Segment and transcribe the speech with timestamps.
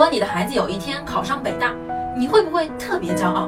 [0.00, 1.74] 如果你的孩子有一天考上北大，
[2.16, 3.46] 你会不会特别骄傲？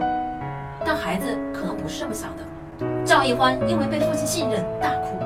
[0.85, 3.06] 但孩子可能不是这么想的。
[3.06, 5.18] 赵一欢因为被父亲信任大哭，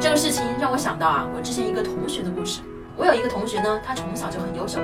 [0.00, 2.62] 这个事情让我想到啊，我之前一个同学的故事。
[2.96, 4.80] 我有一个同学呢，他从小就很优秀，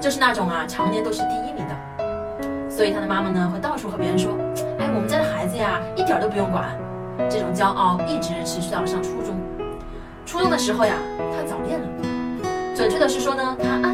[0.00, 4.32] 就是那种啊常年都是第一名的，所以他的妈妈呢会到处和别人说，
[4.80, 6.64] 哎，我们家的孩子呀一点都不用管。
[7.30, 9.38] 这种骄傲一直持续到了上初中。
[10.26, 11.86] 初中的时候呀，他早恋了，
[12.74, 13.89] 准确的是说呢，他暗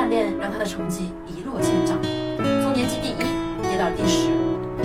[0.00, 0.32] 暗恋。
[0.40, 1.98] 让他的成绩一落千丈，
[2.62, 3.20] 从年级第一
[3.68, 4.30] 跌到第十，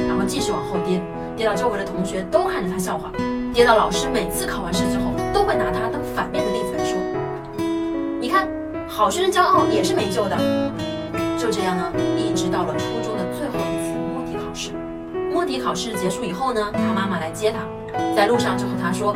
[0.05, 1.01] 然后继续往后跌，
[1.37, 3.09] 跌到周围的同学都看着他笑话，
[3.53, 6.97] 跌到老师每次考完试之后都会拿他当反面的例子来说。
[8.19, 8.49] 你看，
[8.87, 10.35] 好学生骄傲也是没救的。
[11.37, 14.71] 就这样呢，一直到了初中的最后一次摸底考试。
[15.31, 17.59] 摸底考试结束以后呢，他妈妈来接他，
[18.15, 19.15] 在路上就和他说。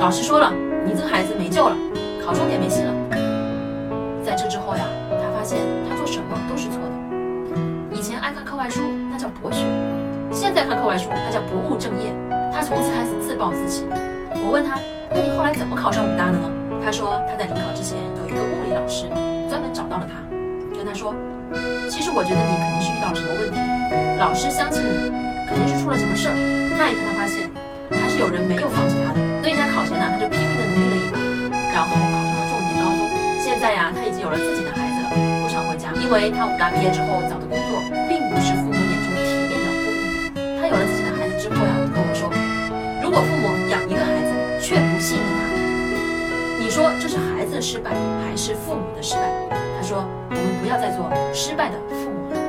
[0.00, 0.50] 老师说了，
[0.86, 1.76] 你这个孩子没救了，
[2.24, 3.31] 考重点没戏了。
[8.32, 8.80] 看课外书，
[9.10, 9.60] 那叫博学；
[10.32, 12.08] 现在看课外书，那叫不务正业。
[12.50, 13.84] 他从此开始自暴自弃。
[14.32, 14.80] 我问他，
[15.12, 16.48] 那你后来怎么考上武大的呢？
[16.82, 19.06] 他说他在临考之前有一个物理老师
[19.48, 20.16] 专门找到了他，
[20.72, 21.14] 跟他说，
[21.88, 23.60] 其实我觉得你肯定是遇到了什么问题，
[24.18, 25.12] 老师相信你，
[25.46, 26.34] 肯定是出了什么事儿。
[26.80, 27.52] 那一刻他发现，
[27.92, 29.20] 还是有人没有放弃他的。
[29.44, 31.20] 所以在考前呢，他就拼命的努力了一把，
[31.68, 33.04] 然后考上了重点高中。
[33.38, 34.81] 现在呀，他已经有了自己的孩，
[36.12, 40.60] 因为他武大毕业之后找的工作并不是父母眼中体面的公务。
[40.60, 42.28] 他有了自己的孩子之后呀，跟我说，
[43.02, 49.22] 如果父母养一个孩子却不信任他，你说这是孩子的失败还是父母的失败？
[49.80, 52.41] 他说，我们不要再做失败的父母了。